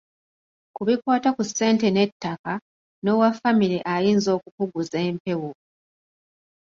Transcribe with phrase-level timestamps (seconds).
[0.75, 2.53] Ku bikwata ku ssente n’ettaka,
[3.03, 5.51] n’owa ffamire ayinza okukuguza empewo.